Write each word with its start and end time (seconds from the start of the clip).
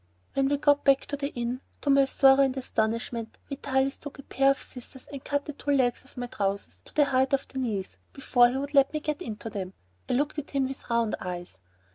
When 0.33 0.49
we 0.49 0.57
got 0.57 0.83
back 0.83 1.05
to 1.05 1.15
the 1.15 1.31
inn, 1.33 1.61
to 1.81 1.91
my 1.91 2.05
sorrow 2.05 2.39
and 2.41 2.57
astonishment, 2.57 3.37
Vitalis 3.49 3.97
took 3.97 4.17
a 4.17 4.23
pair 4.23 4.49
of 4.49 4.59
scissors 4.59 5.05
and 5.13 5.23
cut 5.23 5.45
the 5.45 5.53
two 5.53 5.69
legs 5.69 6.05
of 6.05 6.17
my 6.17 6.25
trousers 6.25 6.81
to 6.85 6.95
the 6.95 7.05
height 7.05 7.33
of 7.33 7.47
the 7.49 7.59
knees, 7.59 7.99
before 8.11 8.49
he 8.49 8.57
would 8.57 8.73
let 8.73 8.91
me 8.93 8.99
get 8.99 9.21
into 9.21 9.47
them. 9.51 9.73
I 10.09 10.13
looked 10.13 10.39
at 10.39 10.49
him 10.49 10.67
with 10.67 10.89
round 10.89 11.15
eyes. 11.19 11.59